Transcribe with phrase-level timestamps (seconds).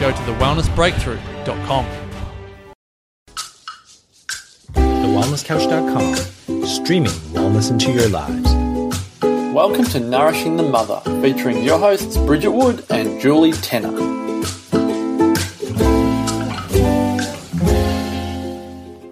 [0.00, 1.86] go to thewellnessbreakthrough.com.
[4.72, 8.50] TheWellnessCouch.com, streaming wellness into your lives.
[9.54, 13.92] Welcome to Nourishing the Mother, featuring your hosts Bridget Wood and Julie Tenner.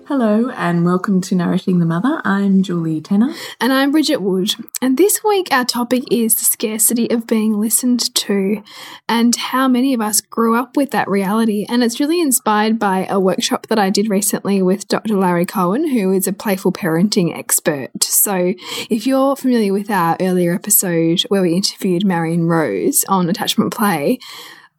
[0.08, 2.22] Hello and welcome to Nourishing the Mother.
[2.24, 3.34] I'm Julie Tenner.
[3.60, 4.54] And I'm Bridget Wood.
[4.80, 8.62] And this week our topic is the scarcity of being listened to
[9.06, 11.66] and how many of us grew up with that reality.
[11.68, 15.14] And it's really inspired by a workshop that I did recently with Dr.
[15.14, 18.02] Larry Cohen, who is a playful parenting expert.
[18.02, 18.54] So
[18.88, 24.20] if you're familiar with our earlier episode where we interviewed Marion Rose on attachment play,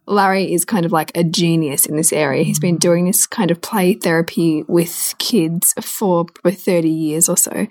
[0.09, 2.43] Larry is kind of like a genius in this area.
[2.43, 2.81] He's been mm.
[2.81, 7.67] doing this kind of play therapy with kids for 30 years or so.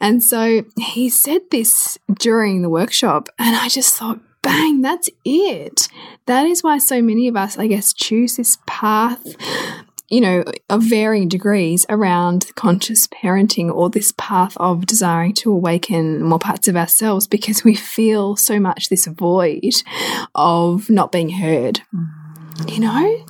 [0.00, 5.88] And so he said this during the workshop, and I just thought, bang, that's it.
[6.26, 9.24] That is why so many of us, I guess, choose this path
[10.08, 16.22] you know, of varying degrees around conscious parenting or this path of desiring to awaken
[16.22, 19.82] more parts of ourselves because we feel so much this void
[20.34, 21.80] of not being heard.
[22.68, 23.26] You know?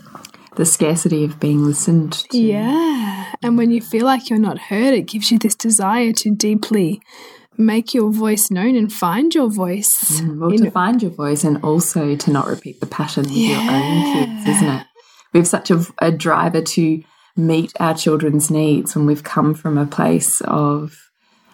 [0.56, 2.38] The scarcity of being listened to.
[2.38, 3.32] Yeah.
[3.42, 7.00] And when you feel like you're not heard, it gives you this desire to deeply
[7.56, 10.20] make your voice known and find your voice.
[10.20, 13.62] Mm, well, to find your voice and also to not repeat the pattern with yeah.
[13.62, 14.12] your own
[14.44, 14.86] kids, isn't it?
[15.34, 17.02] We have such a, a driver to
[17.36, 21.10] meet our children's needs when we've come from a place of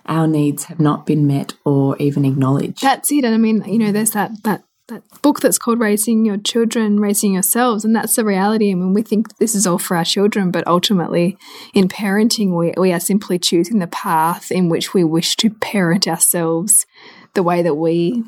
[0.06, 2.82] our needs have not been met or even acknowledged.
[2.82, 3.24] That's it.
[3.24, 6.98] And I mean, you know, there's that that that book that's called Raising Your Children,
[6.98, 8.72] Raising Yourselves, and that's the reality.
[8.72, 11.38] I mean, we think this is all for our children, but ultimately,
[11.72, 16.08] in parenting, we, we are simply choosing the path in which we wish to parent
[16.08, 16.86] ourselves
[17.34, 18.24] the way that we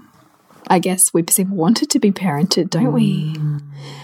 [0.68, 3.34] I guess we perceive wanted to be parented, don't we?
[3.34, 3.62] Mm.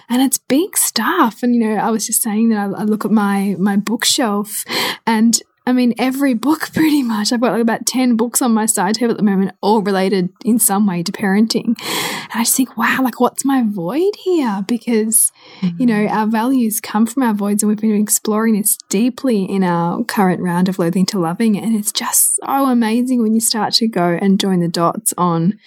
[0.09, 1.43] And it's big stuff.
[1.43, 4.65] And you know, I was just saying that I, I look at my my bookshelf,
[5.07, 7.31] and I mean, every book pretty much.
[7.31, 10.31] I've got like about 10 books on my side table at the moment, all related
[10.43, 11.77] in some way to parenting.
[11.79, 14.65] And I just think, wow, like what's my void here?
[14.67, 15.31] Because,
[15.61, 15.81] mm -hmm.
[15.81, 19.63] you know, our values come from our voids and we've been exploring this deeply in
[19.63, 21.59] our current round of loathing to loving.
[21.63, 25.59] And it's just so amazing when you start to go and join the dots on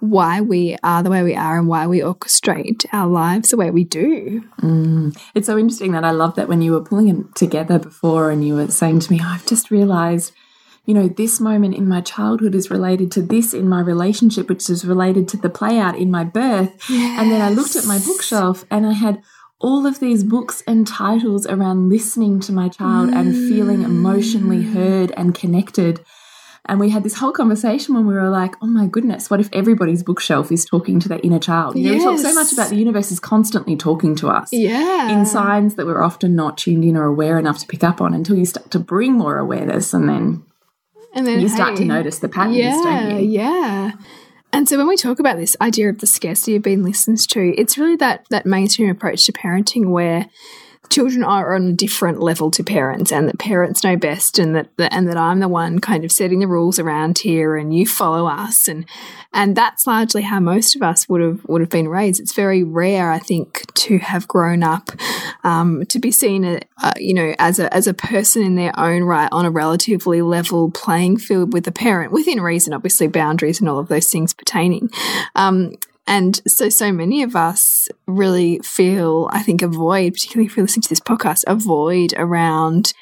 [0.00, 3.70] why we are the way we are and why we orchestrate our lives the way
[3.70, 4.44] we do.
[4.62, 5.18] Mm.
[5.34, 8.46] It's so interesting that I love that when you were pulling it together before and
[8.46, 10.32] you were saying to me, I've just realized,
[10.84, 14.70] you know, this moment in my childhood is related to this in my relationship, which
[14.70, 16.88] is related to the play out in my birth.
[16.88, 17.20] Yes.
[17.20, 19.20] And then I looked at my bookshelf and I had
[19.60, 23.16] all of these books and titles around listening to my child mm.
[23.16, 26.04] and feeling emotionally heard and connected.
[26.68, 29.48] And we had this whole conversation when we were like, oh my goodness, what if
[29.54, 31.76] everybody's bookshelf is talking to their inner child?
[31.76, 32.04] You yes.
[32.04, 34.50] know, we talk so much about the universe is constantly talking to us.
[34.52, 35.10] Yeah.
[35.10, 38.12] In signs that we're often not tuned in or aware enough to pick up on
[38.12, 40.44] until you start to bring more awareness and then
[41.14, 43.30] and then you hey, start to notice the patterns, yeah, don't you?
[43.30, 43.92] Yeah.
[44.52, 47.54] And so when we talk about this idea of the scarcity of being listened to,
[47.56, 50.28] it's really that that mainstream approach to parenting where
[50.90, 54.68] children are on a different level to parents and that parents know best and that,
[54.78, 58.26] and that I'm the one kind of setting the rules around here and you follow
[58.26, 58.86] us and
[59.32, 62.62] and that's largely how most of us would have would have been raised it's very
[62.64, 64.90] rare I think to have grown up
[65.44, 69.02] um, to be seen, uh, you know, as a as a person in their own
[69.02, 73.68] right on a relatively level playing field with the parent, within reason, obviously boundaries and
[73.68, 74.90] all of those things pertaining.
[75.34, 75.74] Um,
[76.08, 80.64] and so, so many of us really feel, I think, a void, particularly if you're
[80.64, 82.94] listening to this podcast, a void around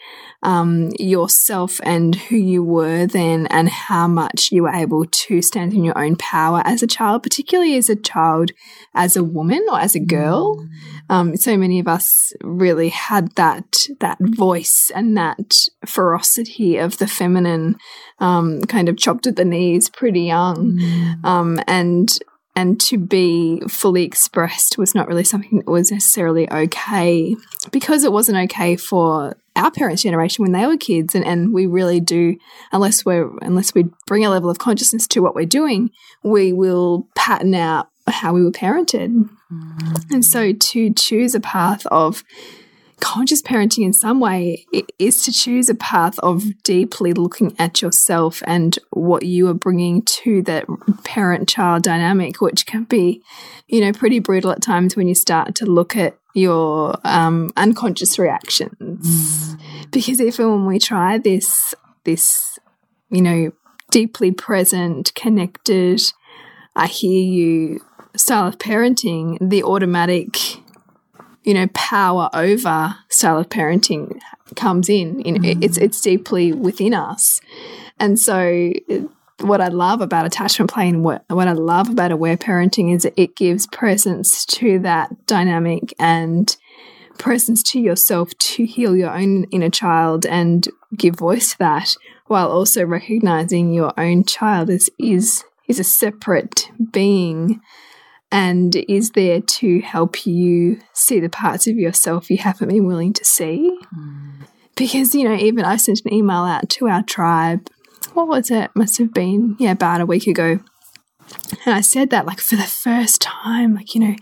[0.42, 5.72] um, yourself and who you were then and how much you were able to stand
[5.72, 8.50] in your own power as a child, particularly as a child,
[8.92, 10.66] as a woman or as a girl.
[11.08, 17.06] Um, so many of us really had that that voice and that ferocity of the
[17.06, 17.76] feminine
[18.18, 20.80] um, kind of chopped at the knees pretty young.
[21.22, 22.18] Um, and
[22.56, 27.36] and to be fully expressed was not really something that was necessarily okay
[27.70, 31.66] because it wasn't okay for our parents' generation when they were kids and, and we
[31.66, 32.36] really do
[32.72, 35.90] unless we're unless we bring a level of consciousness to what we're doing,
[36.22, 39.28] we will pattern out how we were parented.
[39.52, 40.10] Mm.
[40.10, 42.24] And so to choose a path of
[43.00, 44.64] conscious parenting in some way
[44.98, 50.02] is to choose a path of deeply looking at yourself and what you are bringing
[50.02, 50.66] to that
[51.04, 53.22] parent child dynamic, which can be,
[53.68, 58.18] you know, pretty brutal at times when you start to look at your um, unconscious
[58.18, 59.54] reactions.
[59.54, 59.90] Mm.
[59.90, 62.58] Because even when we try this, this,
[63.10, 63.52] you know,
[63.90, 66.02] deeply present, connected,
[66.74, 67.80] I hear you
[68.16, 70.36] style of parenting, the automatic
[71.46, 74.20] you know, power over style of parenting
[74.56, 75.20] comes in.
[75.20, 75.64] You know, mm.
[75.64, 77.40] it's it's deeply within us,
[77.98, 78.72] and so
[79.40, 83.06] what I love about attachment play and what what I love about aware parenting is
[83.16, 86.54] it gives presence to that dynamic and
[87.18, 91.96] presence to yourself to heal your own inner child and give voice to that
[92.26, 97.60] while also recognizing your own child is is is a separate being
[98.36, 103.14] and is there to help you see the parts of yourself you haven't been willing
[103.14, 103.74] to see.
[104.76, 107.70] Because, you know, even I sent an email out to our tribe.
[108.12, 108.70] What was it?
[108.74, 110.60] Must have been, yeah, about a week ago.
[111.64, 114.16] And I said that, like, for the first time, like, you know,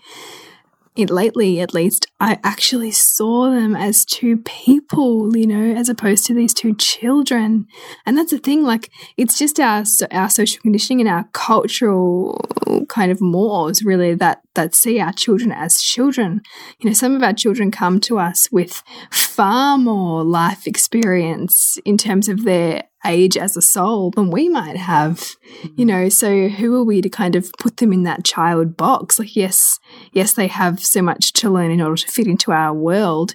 [0.96, 6.24] it lately at least I actually saw them as two people, you know, as opposed
[6.26, 7.66] to these two children.
[8.06, 12.40] And that's the thing, like it's just our our social conditioning and our cultural
[12.88, 16.42] kind of mores really that that see our children as children.
[16.78, 21.98] You know, some of our children come to us with far more life experience in
[21.98, 25.86] terms of their age as a soul than we might have you mm-hmm.
[25.86, 26.08] know.
[26.08, 29.18] So who are we to kind of put them in that child box?
[29.18, 29.78] Like yes
[30.12, 33.34] yes they have so much to learn in order to fit into our world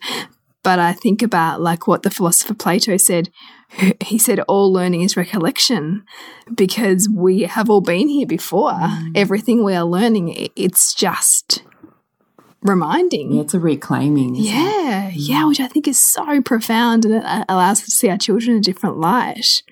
[0.64, 3.30] but i think about like what the philosopher plato said
[4.04, 6.04] he said all learning is recollection
[6.56, 9.12] because we have all been here before mm.
[9.16, 11.64] everything we are learning it's just
[12.62, 13.32] reminding.
[13.32, 14.36] Yeah, it's a reclaiming.
[14.36, 15.16] Yeah, it?
[15.16, 18.52] yeah, which I think is so profound and it allows us to see our children
[18.52, 19.64] in a different light.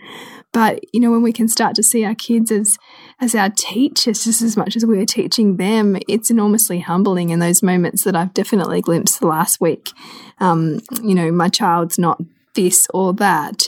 [0.54, 2.78] But you know, when we can start to see our kids as
[3.20, 7.30] as our teachers just as much as we're teaching them, it's enormously humbling.
[7.30, 9.92] In those moments that I've definitely glimpsed the last week,
[10.40, 12.22] um, you know, my child's not
[12.54, 13.64] this or that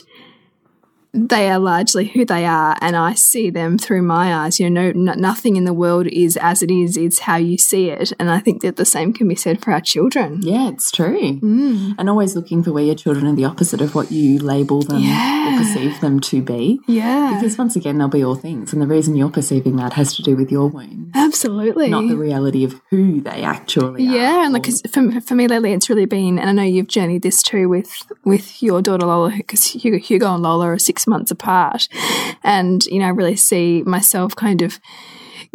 [1.12, 4.60] they are largely who they are, and I see them through my eyes.
[4.60, 7.90] You know, no, nothing in the world is as it is; it's how you see
[7.90, 8.12] it.
[8.18, 10.40] And I think that the same can be said for our children.
[10.42, 11.40] Yeah, it's true.
[11.40, 11.96] Mm.
[11.98, 15.00] And always looking for where your children are the opposite of what you label them
[15.00, 15.54] yeah.
[15.54, 16.80] or perceive them to be.
[16.86, 20.14] Yeah, because once again, they'll be all things, and the reason you're perceiving that has
[20.16, 21.12] to do with your wound.
[21.14, 24.14] Absolutely, not the reality of who they actually yeah, are.
[24.14, 27.22] Yeah, and like for, for me lately, it's really been, and I know you've journeyed
[27.22, 27.90] this too with
[28.24, 31.88] with your daughter Lola, because Hugo, Hugo and Lola are six months apart.
[32.42, 34.80] And, you know, I really see myself kind of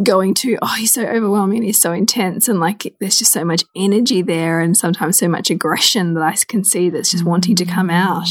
[0.03, 3.63] going to, oh, he's so overwhelming, he's so intense, and like there's just so much
[3.75, 7.65] energy there, and sometimes so much aggression that I can see that's just wanting to
[7.65, 8.27] come out.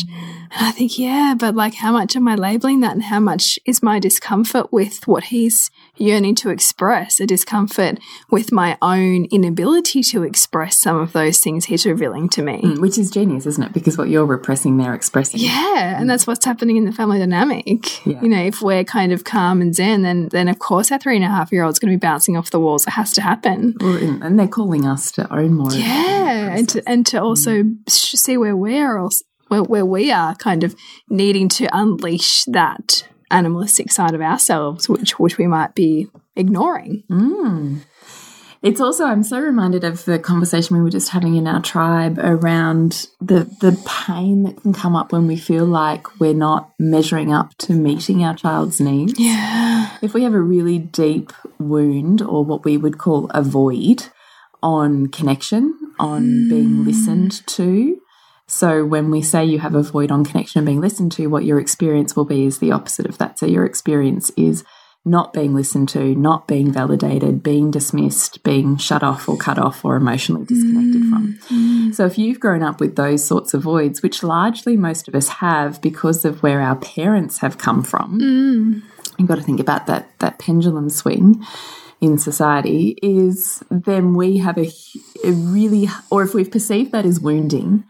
[0.56, 3.58] And I think, yeah, but like, how much am I labeling that, and how much
[3.66, 7.99] is my discomfort with what he's yearning to express, a discomfort
[8.30, 12.61] with my own inability to express some of those things he's revealing to me.
[12.62, 13.73] Mm, which is genius, isn't it?
[13.73, 15.40] Because what you're repressing, they're expressing.
[15.40, 18.06] Yeah, and that's what's happening in the family dynamic.
[18.06, 18.20] Yeah.
[18.20, 21.16] You know, if we're kind of calm and zen, then then of course our three
[21.16, 22.87] and a half year old's going to be bouncing off the walls.
[22.87, 23.76] It has to happen.
[23.80, 25.73] Well, and they're calling us to own more.
[25.73, 27.90] Yeah, and to, and to also mm.
[27.90, 30.75] see where we're also where, where we are kind of
[31.08, 37.04] needing to unleash that animalistic side of ourselves, which which we might be ignoring.
[37.11, 37.80] Mm.
[38.62, 42.18] It's also I'm so reminded of the conversation we were just having in our tribe
[42.18, 47.32] around the the pain that can come up when we feel like we're not measuring
[47.32, 49.14] up to meeting our child's needs.
[49.18, 49.99] Yeah.
[50.00, 54.06] If we have a really deep wound or what we would call a void
[54.62, 58.00] on connection, on being listened to.
[58.46, 61.44] So when we say you have a void on connection and being listened to, what
[61.44, 63.38] your experience will be is the opposite of that.
[63.38, 64.64] So your experience is
[65.06, 69.84] not being listened to, not being validated, being dismissed, being shut off or cut off
[69.84, 71.38] or emotionally disconnected from.
[71.50, 71.94] Mm.
[71.94, 75.28] So if you've grown up with those sorts of voids, which largely most of us
[75.28, 78.82] have because of where our parents have come from, mm.
[79.18, 81.44] you've got to think about that that pendulum swing
[82.00, 84.70] in society is then we have a,
[85.22, 87.84] a really or if we've perceived that as wounding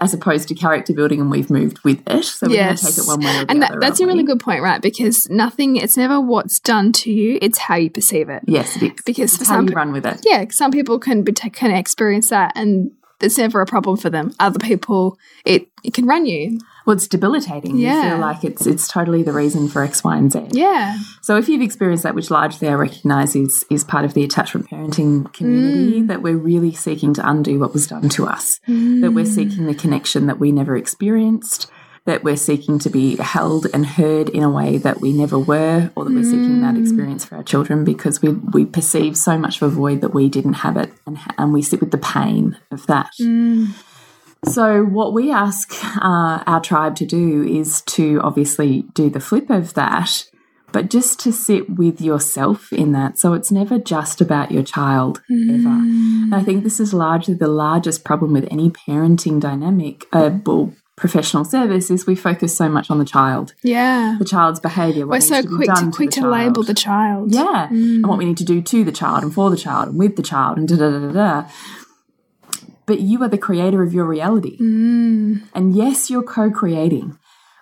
[0.00, 2.98] as opposed to character building and we've moved with it so we're going to take
[2.98, 4.80] it one way or the and other that, that's a really good point, right?
[4.80, 8.42] Because nothing, it's never what's done to you, it's how you perceive it.
[8.46, 10.98] yes it is Because It's for how some you run with it Yeah, some people
[10.98, 14.34] can be can experience that, and it's never a problem for them.
[14.40, 16.58] Other people, it it can run you.
[16.86, 17.76] Well it's debilitating.
[17.76, 20.48] You feel like it's it's totally the reason for x y and z.
[20.50, 24.24] Yeah, So if you've experienced that, which largely I recognise is is part of the
[24.24, 26.06] attachment parenting community, mm.
[26.08, 29.34] that we're really seeking to undo what was done to us, that we're mm.
[29.34, 31.70] seeking the connection that we never experienced,
[32.04, 35.90] that we're seeking to be held and heard in a way that we never were,
[35.94, 36.80] or that we're seeking that mm.
[36.80, 40.28] experience for our children because we we perceive so much of a void that we
[40.28, 43.10] didn't have it, and and we sit with the pain of that.
[44.44, 49.50] So, what we ask uh, our tribe to do is to obviously do the flip
[49.50, 50.28] of that,
[50.72, 53.18] but just to sit with yourself in that.
[53.18, 55.68] So, it's never just about your child ever.
[55.68, 60.74] And I think this is largely the largest problem with any parenting dynamic, uh, well,
[60.96, 64.16] professional service, is we focus so much on the child, yeah.
[64.18, 65.06] the child's behaviour.
[65.06, 67.32] We're so quick to quick to label the child.
[67.32, 67.68] Yeah.
[67.70, 70.16] And what we need to do to the child and for the child and with
[70.16, 71.48] the child and da da da da da.
[72.86, 74.58] But you are the creator of your reality.
[74.58, 75.42] Mm.
[75.54, 77.18] And yes, you're co creating.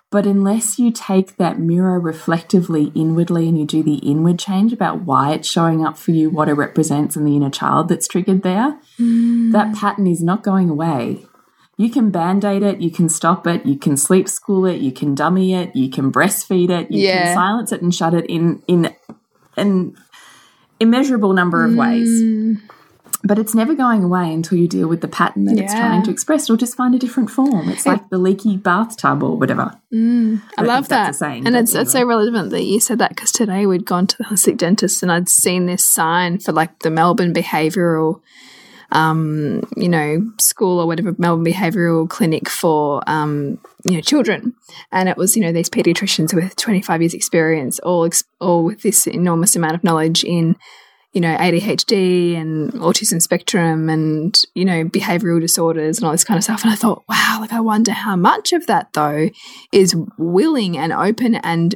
[0.09, 5.03] But unless you take that mirror reflectively inwardly and you do the inward change about
[5.03, 8.43] why it's showing up for you, what it represents, and the inner child that's triggered
[8.43, 9.53] there, mm.
[9.53, 11.25] that pattern is not going away.
[11.77, 14.91] You can band aid it, you can stop it, you can sleep school it, you
[14.91, 17.27] can dummy it, you can breastfeed it, you Yeah.
[17.27, 18.93] can silence it and shut it in in
[19.55, 19.95] an
[20.79, 22.09] immeasurable number of ways.
[22.09, 22.61] Mm.
[23.23, 26.11] But it's never going away until you deal with the pattern that it's trying to
[26.11, 27.69] express or just find a different form.
[27.69, 29.79] It's like the leaky bathtub or whatever.
[30.57, 31.25] I love that's that.
[31.25, 34.17] saying, and it's it's so relevant that you said that because today we'd gone to
[34.17, 38.21] the holistic dentist and I'd seen this sign for like the Melbourne Behavioural,
[38.91, 44.55] um, you know, school or whatever Melbourne Behavioural Clinic for um, you know children,
[44.91, 48.63] and it was you know these paediatricians with twenty five years experience, all ex all
[48.63, 50.55] with this enormous amount of knowledge in
[51.13, 56.37] you know, ADHD and autism spectrum and, you know, behavioral disorders and all this kind
[56.37, 56.63] of stuff.
[56.63, 59.29] And I thought, wow, like I wonder how much of that though
[59.71, 61.75] is willing and open and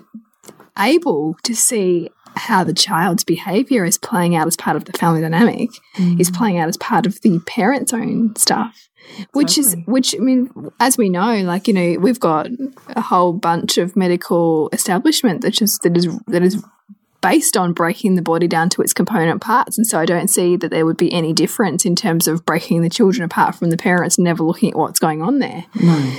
[0.77, 5.21] able to see how the child's behavior is playing out as part of the family
[5.21, 6.19] dynamic, mm.
[6.19, 8.89] is playing out as part of the parent's own stuff.
[9.33, 10.49] Which is, which I mean,
[10.79, 12.47] as we know, like you know, we've got
[12.87, 16.63] a whole bunch of medical establishment that just that is that is
[17.29, 19.77] based on breaking the body down to its component parts.
[19.77, 22.81] And so I don't see that there would be any difference in terms of breaking
[22.81, 25.65] the children apart from the parents never looking at what's going on there.
[25.81, 26.13] No.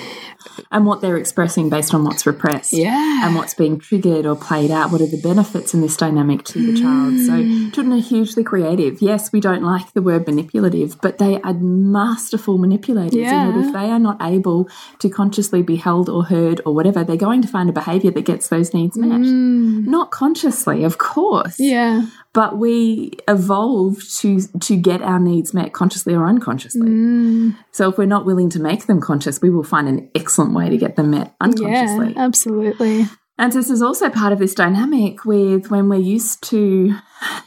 [0.70, 2.72] And what they're expressing based on what's repressed.
[2.72, 3.26] Yeah.
[3.26, 4.90] And what's being triggered or played out.
[4.90, 7.18] What are the benefits in this dynamic to the child?
[7.20, 7.74] So mm.
[7.74, 9.00] children are hugely creative.
[9.00, 13.14] Yes, we don't like the word manipulative, but they are masterful manipulators.
[13.14, 13.58] Yeah.
[13.58, 14.68] if they are not able
[15.00, 18.24] to consciously be held or heard or whatever, they're going to find a behavior that
[18.24, 19.20] gets those needs met.
[19.20, 19.86] Mm.
[19.86, 21.56] Not consciously, of course.
[21.58, 22.06] Yeah.
[22.32, 26.88] but we evolve to to get our needs met consciously or unconsciously.
[26.88, 27.56] Mm.
[27.72, 30.68] So if we're not willing to make them conscious, we will find an excellent way
[30.68, 32.14] to get them met Yeah, unconsciously.
[32.16, 33.06] absolutely.
[33.38, 36.94] And so this is also part of this dynamic with when we're used to,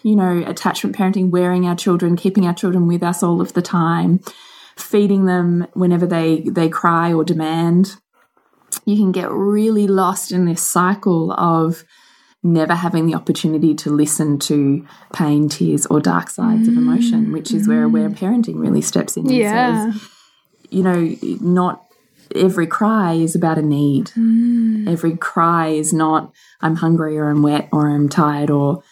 [0.04, 3.62] you know, attachment parenting, wearing our children, keeping our children with us all of the
[3.64, 4.20] time,
[4.76, 7.96] feeding them whenever they they cry or demand.
[8.86, 11.84] You can get really lost in this cycle of
[12.42, 17.34] never having the opportunity to listen to pain, tears, or dark sides of emotion, mm.
[17.34, 18.18] which is where aware mm.
[18.18, 19.92] parenting really steps in and Yeah.
[19.92, 20.10] says,
[20.70, 21.84] you know, not
[22.36, 24.08] every cry is about a need.
[24.18, 24.88] Mm.
[24.88, 26.32] Every cry is not
[26.62, 28.84] I'm hungry or I'm wet or I'm tired or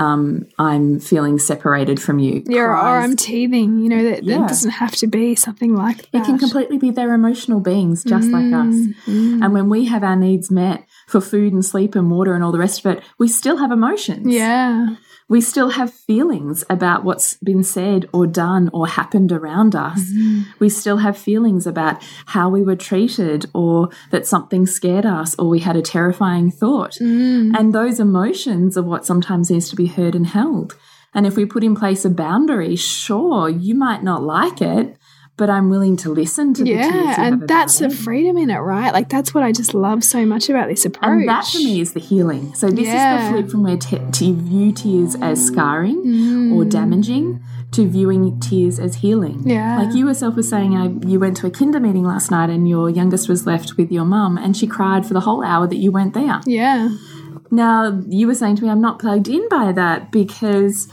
[0.00, 2.42] um, I'm feeling separated from you.
[2.46, 3.78] Yeah, or, or I'm teething.
[3.78, 4.38] You know, that, Yeah.
[4.38, 6.22] that doesn't have to be something like that.
[6.22, 8.74] It can completely be their emotional beings, just like us.
[9.06, 12.52] And when we have our needs met for food and sleep and water and all
[12.52, 14.26] the rest of it, we still have emotions.
[14.26, 14.96] Yeah.
[15.30, 20.00] We still have feelings about what's been said or done or happened around us.
[20.00, 20.40] Mm-hmm.
[20.58, 25.48] We still have feelings about how we were treated or that something scared us or
[25.48, 26.98] we had a terrifying thought.
[27.00, 27.56] Mm.
[27.56, 30.76] And those emotions are what sometimes needs to be heard and held.
[31.14, 34.96] And if we put in place a boundary, sure, you might not like it,
[35.40, 38.50] but I'm willing to listen to the tears you Yeah, and that's the freedom in
[38.50, 38.92] it, right?
[38.92, 41.20] Like that's what I just love so much about this approach.
[41.22, 42.54] And that for me is the healing.
[42.54, 46.54] So this is the flip from where to view tears as scarring Mm.
[46.54, 47.40] or damaging
[47.72, 49.42] to viewing tears as healing.
[49.48, 49.78] Yeah.
[49.80, 52.68] Like you yourself were saying, uh, you went to a kinder meeting last night and
[52.68, 55.76] your youngest was left with your mum and she cried for the whole hour that
[55.84, 56.40] you weren't there.
[56.46, 56.90] yeah,
[57.50, 60.88] Now, you were saying to me, I'm not plugged in by that because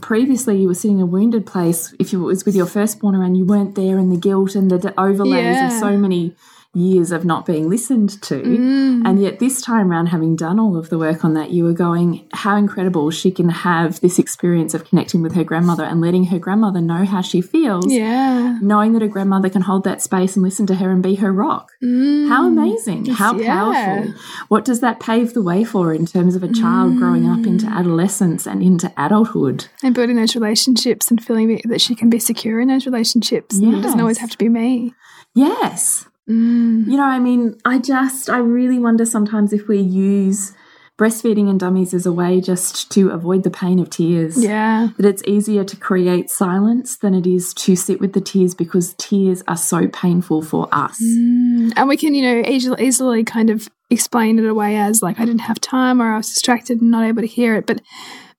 [0.00, 1.94] previously you were sitting in a wounded place.
[1.98, 4.70] If you, it was with your firstborn around, you weren't there, and the guilt and
[4.70, 6.34] the overlays of so many
[6.74, 8.42] years of not being listened to.
[8.42, 9.02] Mm.
[9.06, 11.72] And yet, this time around, having done all of the work on that, you were
[11.72, 16.24] going, How incredible she can have this experience of connecting with her grandmother and letting
[16.26, 17.90] her grandmother know how she feels.
[17.90, 21.16] yeah, Knowing that her grandmother can hold that space and listen to her and be
[21.16, 21.72] her rock.
[21.82, 22.28] Mm.
[22.28, 23.06] How amazing.
[23.06, 23.54] How yeah.
[23.54, 24.14] powerful.
[24.48, 26.98] What does that pave the way for in terms of a child mm.
[26.98, 29.66] growing up into adolescence and into adulthood?
[29.82, 33.56] and building those relationships and feeling that she can be secure in those relationships.
[33.58, 34.94] And it doesn't always have to be me.
[35.34, 36.06] Yes.
[36.28, 36.86] Mm.
[36.86, 40.52] You know, I mean, I just, I really wonder sometimes if we use
[40.96, 44.42] breastfeeding and dummies as a way just to avoid the pain of tears.
[44.42, 48.54] Yeah, That it's easier to create silence than it is to sit with the tears
[48.54, 51.00] because tears are so painful for us.
[51.02, 55.24] and we can, you know, easily, easily kind of explain it away as like I
[55.24, 57.66] didn't have time or I was distracted and not able to hear it.
[57.66, 57.80] But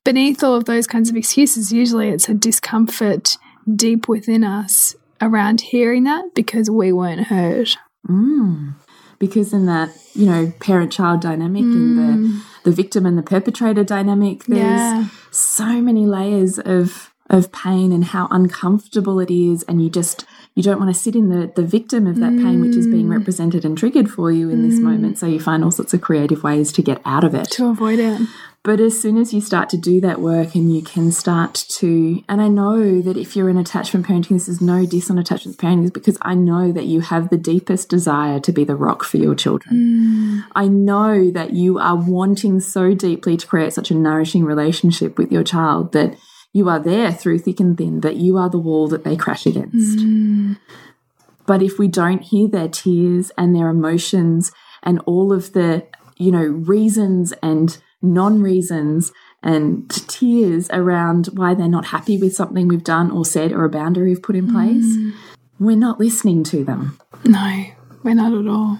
[0.05, 3.37] beneath all of those kinds of excuses, usually it's a discomfort
[3.75, 7.75] deep within us around hearing that because we weren't heard.
[8.07, 8.75] Mm.
[9.17, 12.41] because in that you know parent child dynamic in the mm.
[12.63, 15.07] the victim and the perpetrator dynamic there's Yeah.
[15.31, 19.63] so many layers of of pain and how uncomfortable it is.
[19.63, 22.61] And you just you don't want to sit in the the victim of that pain
[22.61, 23.17] which is being mm.
[23.17, 25.17] represented and triggered for you in this moment.
[25.17, 27.49] So you find all sorts of creative ways to get out of it.
[27.51, 28.21] To avoid it.
[28.65, 32.23] But as soon as you start to do that work and you can start to,
[32.27, 35.59] and I know that if you're in attachment parenting, this is no diss on attachment
[35.59, 39.17] parenting, because I know that you have the deepest desire to be the rock for
[39.17, 39.75] your children.
[39.75, 40.51] Mm.
[40.55, 45.31] I know that you are wanting so deeply to create such a nourishing relationship with
[45.31, 46.17] your child that
[46.51, 49.45] you are there through thick and thin, that you are the wall that they crash
[49.45, 49.99] against.
[49.99, 50.57] Mm.
[51.45, 55.85] But if we don't hear their tears and their emotions and all of the,
[56.17, 59.11] you know, reasons and non reasons
[59.43, 63.69] and tears around why they're not happy with something we've done or said or a
[63.69, 65.13] boundary we've put in place, mm.
[65.59, 66.97] we're not listening to them.
[67.23, 67.65] No,
[68.03, 68.79] we're not at all.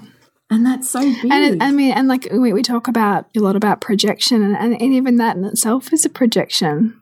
[0.50, 1.32] And that's so big.
[1.32, 4.56] And it, I mean, and like we, we talk about a lot about projection, and,
[4.56, 7.00] and, and even that in itself is a projection,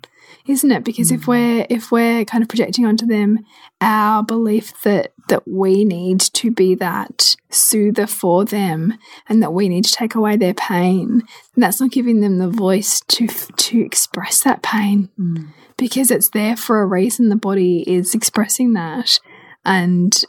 [0.47, 0.84] isn't it?
[0.84, 1.32] Because if hmm.
[1.32, 3.39] we're if we're kind of projecting onto them
[3.82, 8.97] our belief that that we need to be that soother for them,
[9.29, 12.49] and that we need to take away their pain, then that's not giving them the
[12.49, 15.45] voice to to express that pain, hmm.
[15.77, 17.29] because it's there for a reason.
[17.29, 19.19] The body is expressing that,
[19.65, 20.23] and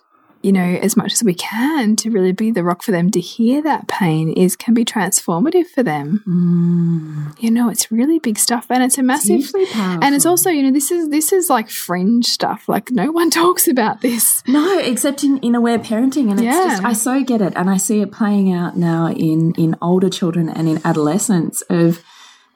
[0.44, 3.18] you know, as much as we can to really be the rock for them to
[3.18, 6.22] hear that pain is can be transformative for them.
[6.28, 7.42] Mm.
[7.42, 9.40] You know, it's really big stuff and it's a massive
[9.72, 10.04] powerful.
[10.04, 12.68] and it's also, you know, this is this is like fringe stuff.
[12.68, 14.42] Like no one talks about this.
[14.46, 16.30] No, except in, in aware parenting.
[16.30, 16.68] And it's Yeah.
[16.68, 17.54] just, I so get it.
[17.57, 22.04] And I see it playing out now in, in older children and in adolescents of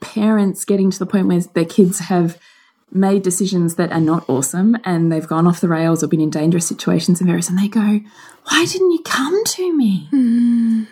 [0.00, 2.38] parents getting to the point where their kids have
[2.90, 6.30] made decisions that are not awesome and they've gone off the rails or been in
[6.30, 8.00] dangerous situations and various, and they go,
[8.50, 10.08] Why didn't you come to me?
[10.10, 10.84] Hmm.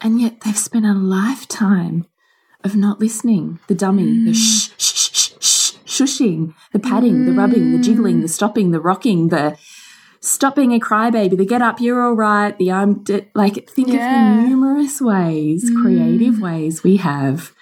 [0.00, 2.06] And yet they've spent a lifetime
[2.64, 3.58] of not listening.
[3.66, 4.32] The dummy, the hmm.
[4.32, 8.32] shh, shh, shh, shh, shh, shushing, the patting, the rubbing, the jiggling, the hmm.
[8.32, 9.58] stopping, the rocking, the
[10.20, 14.38] stopping a crybaby, the get up, you're all right, the I'm like think Yeah.
[14.38, 17.52] of the numerous ways, creative ways we have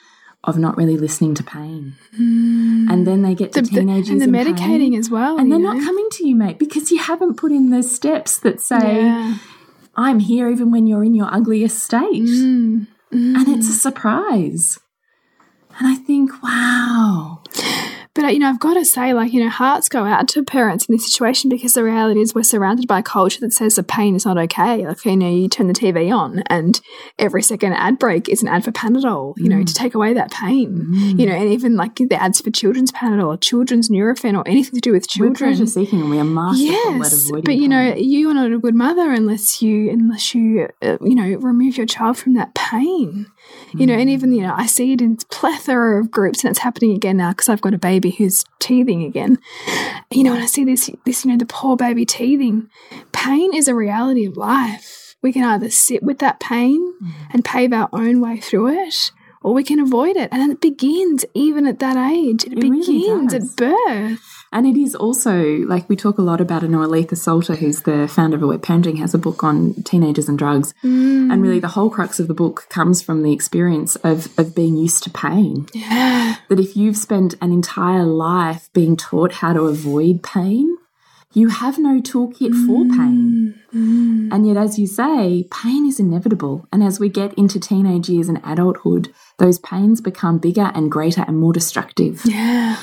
[0.46, 1.94] of not really listening to pain.
[2.16, 4.56] And then they get to The, the- and years the in medicating
[4.90, 5.38] pain, as well.
[5.38, 8.38] and they're you not coming to you, mate, because you haven't put in the steps
[8.38, 9.38] that say, Yeah.
[9.96, 12.22] I'm here even when you're in your ugliest state.
[12.22, 12.86] Mm.
[13.12, 14.78] And it's a surprise.
[15.78, 17.42] And I think, wow.
[18.16, 20.42] But uh, you know, I've got to say, like you know, hearts go out to
[20.42, 23.76] parents in this situation because the reality is we're surrounded by a culture that says
[23.76, 24.86] the pain is not okay.
[24.86, 26.80] Like you know, you turn the TV on, and
[27.18, 29.34] every second ad break is an ad for Panadol.
[29.36, 30.86] You know, to take away that pain.
[31.18, 34.74] You know, and even like the ads for children's Panadol or children's Nurofen or anything
[34.76, 35.50] to do with We're children.
[35.50, 38.58] pleasure seeking and we are masterful Yes, avoiding but you know, you are not a
[38.58, 43.26] good mother unless you unless you uh, you know remove your child from that pain.
[43.74, 46.60] You know, and even you know, I see it in plethora of groups, and it's
[46.60, 49.38] happening again now because I've got a baby who's teething again.
[50.10, 52.68] You know, and I see this this you know the poor baby teething.
[53.12, 55.16] Pain is a reality of life.
[55.22, 57.12] We can either sit with that pain mm.
[57.32, 59.10] and pave our own way through it,
[59.42, 60.28] or we can avoid it.
[60.30, 62.44] And it begins even at that age.
[62.44, 63.50] It, It begins does.
[63.50, 64.35] at birth.
[64.52, 66.62] And it is also like we talk a lot about.
[66.62, 70.28] I know Aletha Solter, who's the founder of Aware Parenting, has a book on teenagers
[70.28, 70.72] and drugs.
[70.84, 71.32] Mm.
[71.32, 74.76] And really, the whole crux of the book comes from the experience of, of being
[74.76, 75.66] used to pain.
[75.74, 76.36] Yeah.
[76.48, 80.76] That if you've spent an entire life being taught how to avoid pain,
[81.32, 82.96] you have no toolkit for mm.
[82.96, 83.60] pain.
[83.74, 84.32] Mm.
[84.32, 86.66] And yet, as you say, pain is inevitable.
[86.72, 91.24] And as we get into teenage years and adulthood, those pains become bigger and greater
[91.28, 92.22] and more destructive.
[92.24, 92.76] Yeah.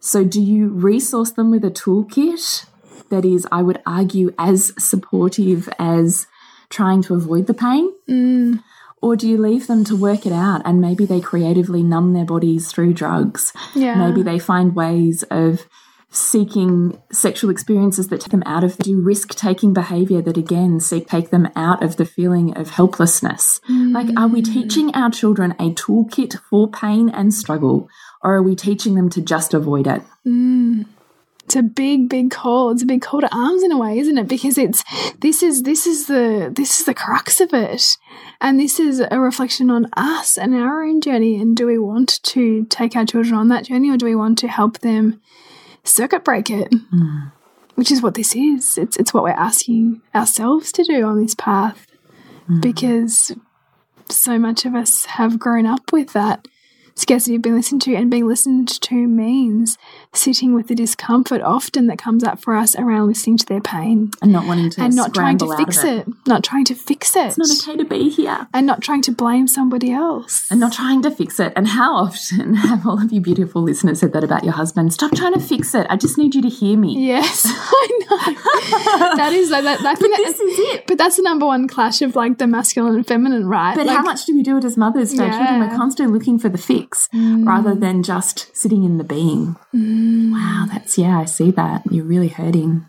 [0.00, 2.66] So, do you resource them with a toolkit
[3.10, 6.26] that is, I would argue, as supportive as
[6.70, 7.92] trying to avoid the pain?
[8.08, 8.62] Mm.
[9.02, 12.24] Or do you leave them to work it out and maybe they creatively numb their
[12.24, 13.52] bodies through drugs?
[13.74, 13.94] Yeah.
[13.94, 15.66] Maybe they find ways of
[16.12, 21.06] seeking sexual experiences that take them out of do risk taking behavior that again seek
[21.06, 24.52] take them out of the feeling of helplessness like are we mm.
[24.52, 27.88] teaching our children a toolkit for pain and struggle
[28.22, 30.02] or are we teaching them to just avoid it?
[30.26, 30.86] Mm.
[31.44, 32.70] It's a big big call.
[32.70, 34.28] It's a big call to arms in a way isn't it?
[34.28, 34.84] Because it's
[35.18, 37.96] this is this is the this is the crux of it.
[38.40, 41.40] And this is a reflection on us and our own journey.
[41.40, 44.38] And do we want to take our children on that journey or do we want
[44.38, 45.20] to help them
[45.82, 46.70] circuit break it?
[46.70, 47.32] Mm.
[47.74, 48.78] Which is what this is.
[48.78, 51.86] It's it's what we're asking ourselves to do on this path.
[52.48, 52.62] Mm.
[52.62, 53.32] Because
[54.08, 56.46] so much of us have grown up with that
[57.00, 59.78] scarcity of being listened to and being listened to means
[60.12, 64.10] sitting with the discomfort often that comes up for us around listening to their pain
[64.22, 66.08] and not wanting to and not trying to fix of it.
[66.26, 69.12] not trying to fix it it's not okay to be here and not trying to
[69.12, 71.52] blame somebody else and not trying to fix it.
[71.56, 74.92] And how often have all of you beautiful listeners said that about your husband?
[74.92, 75.86] Stop trying to fix it.
[75.90, 77.06] I just need you to hear me.
[77.06, 79.16] Yes, I know.
[79.16, 79.62] that is that.
[79.64, 80.86] Think that- this is it.
[80.86, 83.74] But that's the number one clash of like the masculine and feminine, right?
[83.76, 85.30] But like, how much do we do it as mothers children?
[85.32, 85.58] Yeah.
[85.58, 85.70] Mm.
[85.70, 89.56] We're constantly looking for the fix rather than just sitting in the being.
[89.72, 91.82] Wow, that's, yeah, I see that.
[91.90, 92.86] You're really hurting.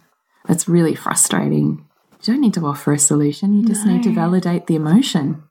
[0.47, 1.85] That's really frustrating.
[2.23, 3.53] You don't need to offer a solution.
[3.53, 5.43] You just need to validate the emotion.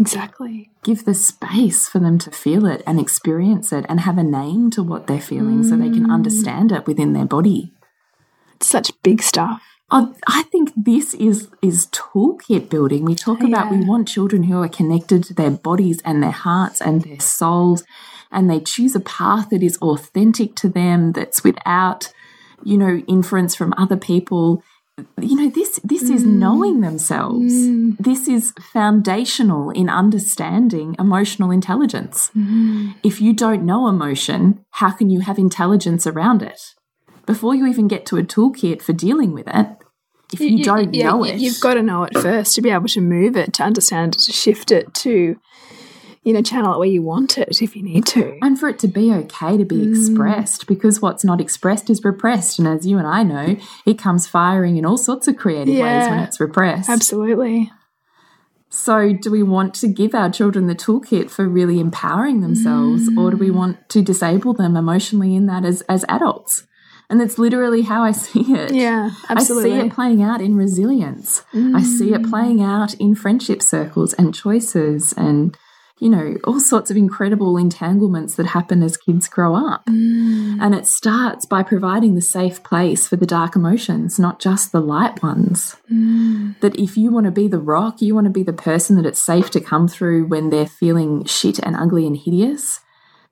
[0.00, 0.70] exactly?
[0.84, 4.70] Give the space for them to feel it and experience it and have a name
[4.70, 5.94] to what they're feeling so they Mm.
[5.94, 7.72] can understand it within their body.
[8.56, 9.60] It's such big stuff.
[9.90, 13.04] Oh, I think this is is toolkit building.
[13.04, 16.30] We talk oh, about we want children who are connected to their bodies and their
[16.30, 17.84] hearts and their souls,
[18.30, 22.12] and they choose a path that is authentic to them, that's without,
[22.62, 24.62] you know, inference from other people.
[25.20, 26.32] You know, this this is mm.
[26.32, 27.54] knowing themselves.
[27.54, 27.96] Mm.
[27.98, 32.30] This is foundational in understanding emotional intelligence.
[32.36, 32.90] Mm-hmm.
[33.02, 36.60] If you don't know emotion, how can you have intelligence around it?
[37.28, 39.66] Before you even get to a toolkit for dealing with it,
[40.32, 42.70] if you, don't yeah, know you- it, You've got to know it first to be
[42.70, 45.38] able to move it, to understand it, to shift it, to,
[46.22, 48.38] you know, channel it where you want it if you need to.
[48.40, 49.88] and for it to be okay to be Mm.
[49.90, 52.58] expressed, because what's not expressed is repressed.
[52.58, 56.08] And as you and I know, it comes firing in all sorts of creative ways
[56.08, 56.88] when it's repressed.
[56.88, 57.70] Absolutely.
[58.70, 63.30] So, do we want to give our children the toolkit for really empowering themselves, or
[63.30, 66.64] do we want to disable them emotionally in that as, as adults?
[67.10, 68.74] And that's literally how I see it.
[68.74, 69.72] Yeah, absolutely.
[69.72, 71.42] I see it playing out in resilience.
[71.54, 75.56] I see it playing out in friendship circles and choices and,
[76.00, 79.86] you know, all sorts of incredible entanglements that happen as kids grow up.
[79.86, 80.60] Mm.
[80.60, 84.80] And it starts by providing the safe place for the dark emotions, not just the
[84.80, 85.76] light ones.
[85.90, 86.60] Mm.
[86.60, 89.06] That if you want to be the rock, you want to be the person that
[89.06, 92.80] it's safe to come through when they're feeling shit and ugly and hideous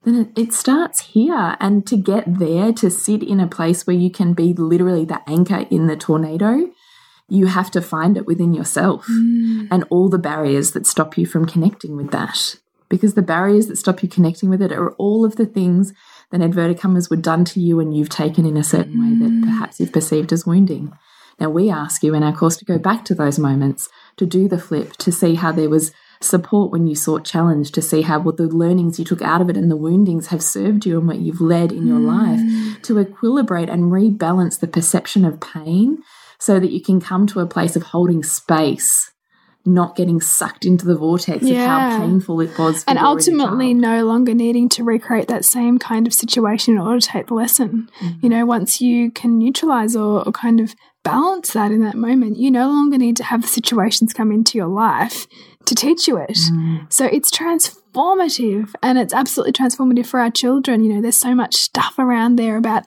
[0.06, 1.56] then it, starts here.
[1.58, 5.20] And to get there, to sit in a place where you can be literally the
[5.28, 6.70] anchor in the tornado,
[7.28, 9.66] you have to find it within yourself hmm.
[9.70, 12.56] and all the barriers that stop you from connecting with that.
[12.88, 15.92] Because the barriers that stop you connecting with it are all of the things
[16.30, 19.30] that inverted commas were done to you and you've taken in a certain way that
[19.30, 19.42] hmm.
[19.42, 20.92] perhaps you've perceived as wounding.
[21.38, 24.48] Now, we ask you in our course to go back to those moments, to do
[24.48, 28.18] the flip, to see how there was support when you sought challenge, to see how
[28.18, 31.06] well, the learnings you took out of it and the woundings have served you and
[31.06, 32.40] what you've led in your life,
[32.82, 35.98] to equilibrate and rebalance the perception of pain
[36.38, 39.12] so that you can come to a place of holding space,
[39.64, 42.84] not getting sucked into the vortex of how painful it was.
[42.84, 46.14] For and you or your ultimately no longer needing to recreate that same kind of
[46.14, 47.88] situation in order to take the lesson.
[48.00, 48.18] Mm-hmm.
[48.22, 52.36] You know, once you can neutralize or, or kind of balance that in that moment,
[52.36, 55.26] you no longer need to have the situations come into your life
[55.66, 56.38] to teach you it.
[56.52, 56.92] Mm.
[56.92, 60.84] So it's transformative and it's absolutely transformative for our children.
[60.84, 62.84] You know, there's so much stuff around there about,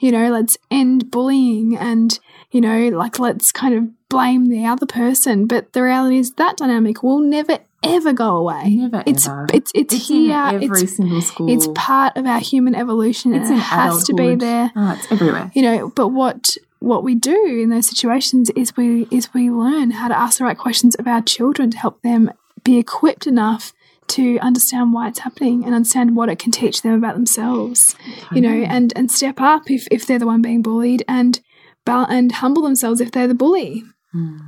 [0.00, 2.18] you know, let's end bullying and,
[2.50, 5.46] you know, like let's kind of blame the other person.
[5.46, 8.74] But the reality is that dynamic will never ever go away.
[8.76, 9.46] Never, it's ever.
[9.54, 10.36] it's it's, It's in here.
[10.52, 11.50] every it's single school.
[11.50, 13.32] it's part of our human evolution.
[13.34, 15.50] It's and it has to be there Oh, it's everywhere.
[15.54, 19.92] you know but what what we do in those situations is we is we learn
[19.92, 22.30] how to ask the right questions of our children to help them
[22.64, 23.72] be equipped enough
[24.08, 27.94] to understand why it's happening and understand what it can teach them about themselves
[28.32, 31.40] you know and and step up if if they're the one being bullied and
[31.86, 33.82] and humble themselves if they're the bully.
[34.12, 34.38] Hmm.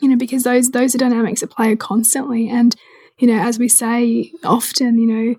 [0.00, 2.48] You know because those those are dynamics at play constantly.
[2.48, 2.74] And
[3.18, 5.36] you know as we say often you know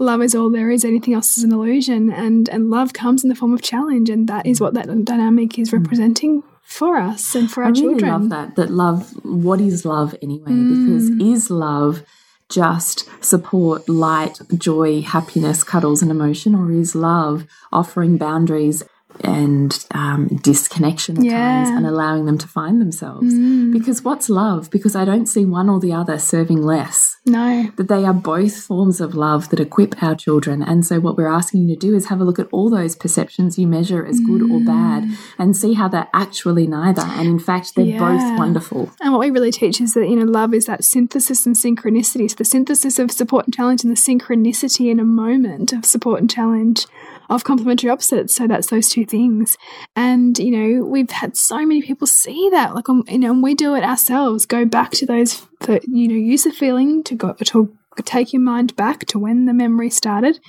[0.00, 3.28] love is all there is anything else is an illusion and and love comes in
[3.28, 7.50] the form of challenge and that is what that dynamic is representing for us and
[7.50, 8.56] for our I really children love that.
[8.56, 10.64] That love, what is love anyway?
[10.64, 11.32] Because Mm.
[11.32, 12.02] is love
[12.50, 18.82] just support, light, joy, happiness, cuddles, and emotion, or is love offering boundaries
[19.24, 21.70] and um, disconnection at times Yeah.
[21.72, 21.76] Mm.
[21.78, 23.32] and allowing them to find themselves?
[23.72, 24.70] Because what's love?
[24.70, 27.16] Because I don't see one or the other serving less.
[27.26, 30.62] no That they are both forms of love that equip our children.
[30.62, 32.96] And so, what we're asking you to do is have a look at all those
[32.96, 37.02] perceptions you measure as good or bad and see how they're actually neither.
[37.02, 37.98] And in fact, they're Yeah.
[37.98, 38.90] both wonderful.
[39.00, 42.28] And what we really teach is that, you know, love is that synthesis and synchronicity.
[42.30, 46.20] So the synthesis of support and challenge and the synchronicity in a moment of support
[46.20, 46.86] and challenge
[47.28, 48.34] of complementary opposites.
[48.34, 49.56] So that's those two things.
[49.94, 52.74] And, you know, we've had so many people see that.
[52.74, 54.46] Like, um, you know, and we do it ourselves.
[54.46, 58.42] Go back to those, the, you know, use the feeling to go, to take your
[58.42, 60.40] mind back to when the memory started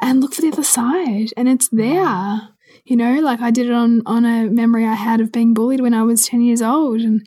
[0.00, 1.28] and look for the other side.
[1.36, 2.48] And it's there.
[2.84, 5.80] You know, like I did it on on a memory I had of being bullied
[5.80, 7.24] when I was ten years old, and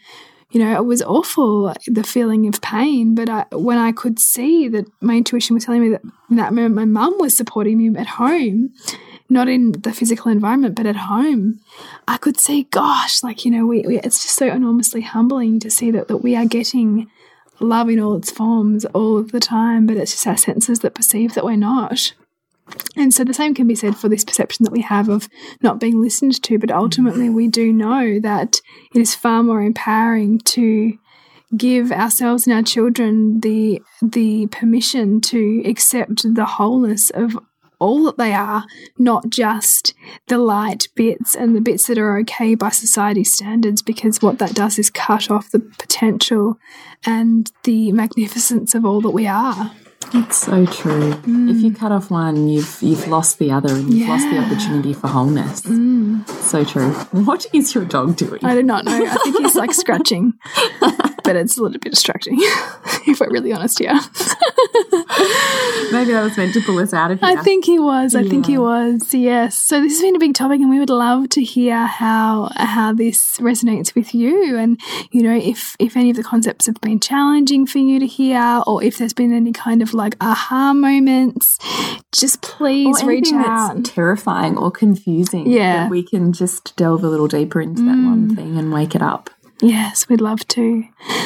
[0.55, 3.13] you know, it was awful, the feeling of pain.
[3.13, 6.53] But I, when I could see that my intuition was telling me that in that
[6.53, 8.73] moment my mum was supporting me at home,
[9.27, 11.59] not in the physical environment, but at home,
[12.07, 15.69] I could see, gosh, like, you know, we, we it's just so enormously humbling to
[15.69, 17.11] see that, that we are getting
[17.59, 20.95] love in all its forms all of the time, but it's just our senses that
[20.95, 22.13] perceive that we're not.
[22.95, 25.27] And so the same can be said for this perception that we have of
[25.61, 28.59] not being listened to, but ultimately we do know that
[28.93, 30.97] it is far more empowering to
[31.55, 37.37] give ourselves and our children the the permission to accept the wholeness of
[37.79, 38.65] all that they are,
[38.97, 39.93] not just
[40.27, 44.55] the light bits and the bits that are okay by society standards, because what that
[44.55, 46.57] does is cut off the potential
[47.05, 49.71] and the magnificence of all that we are.
[50.13, 51.11] It's so true.
[51.11, 51.75] If you mm.
[51.77, 55.61] cut off one, you've you've lost the other, and you've lost the opportunity for wholeness.
[55.61, 56.27] Mm.
[56.29, 56.91] So true.
[57.11, 58.43] What is your dog doing?
[58.45, 59.05] I do not know.
[59.05, 60.33] I think he's like scratching,
[60.79, 62.37] but it's a little bit distracting,
[63.07, 63.93] if we're really honest here.
[65.91, 67.29] Maybe that was meant to pull us out of here.
[67.29, 68.15] I think he was.
[68.15, 69.13] I think he was.
[69.13, 69.57] Yes.
[69.57, 72.93] So this has been a big topic, and we would love to hear how how
[72.93, 74.79] this resonates with you, and
[75.11, 78.61] you know if if any of the concepts have been challenging for you to hear,
[78.67, 81.57] or if there's been any kind of like aha moments.
[82.11, 83.83] Just please reach out.
[83.83, 85.51] terrifying or confusing.
[85.51, 85.83] Yeah.
[85.83, 88.35] that we can just delve a little deeper into that one mm.
[88.35, 89.29] thing and wake it up.
[89.61, 90.83] Yes, we'd love to.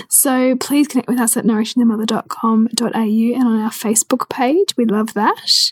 [0.08, 4.76] So please connect with us at nourishingthemother.com.au and on our Facebook page.
[4.78, 5.72] We love that.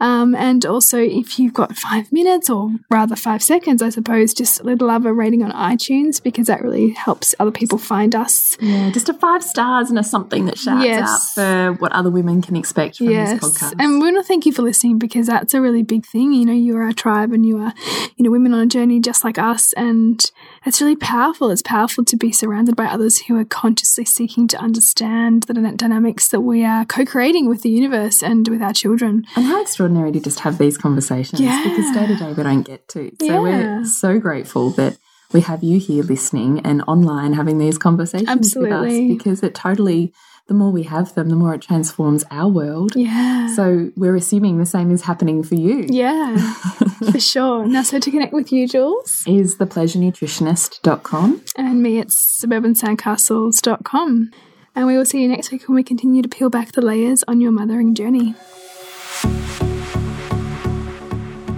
[0.00, 4.60] Um, and also, if you've got five minutes or rather five seconds, I suppose, just
[4.60, 8.56] a love a rating on iTunes because that really helps other people find us.
[8.60, 11.08] Yeah, just a five stars and a something that shouts Yes.
[11.08, 13.40] out for what other women can expect from yes.
[13.40, 13.74] this podcast.
[13.78, 16.32] And we want to thank you for listening because that's a really big thing.
[16.32, 17.72] You know, you are our tribe and you are,
[18.16, 19.72] you know, women on a journey just like us.
[19.74, 20.20] And
[20.64, 21.50] it's really powerful.
[21.50, 26.28] It's powerful to be surrounded by others who are consciously seeking to understand the dynamics
[26.28, 29.24] that we are co creating with the universe and with our children.
[29.36, 31.62] And how extraordinary to just have these conversations Yeah.
[31.64, 33.10] because day to day we don't get to.
[33.20, 33.40] So Yeah.
[33.40, 34.96] we're so grateful that
[35.32, 40.12] we have you here listening and online having these conversations with us because it totally,
[40.48, 42.94] the more we have them, the more it transforms our world.
[42.96, 43.54] Yeah.
[43.54, 45.86] So we're assuming the same is happening for you.
[45.88, 46.36] yeah,
[47.12, 47.66] for sure.
[47.66, 51.42] Now, so to connect with you, Jules, Is thepleasurenutritionist.com.
[51.56, 54.30] and me, it's suburbansandcastles.com.
[54.74, 57.22] And we will see you next week when we continue to peel back the layers
[57.28, 58.34] on your mothering journey.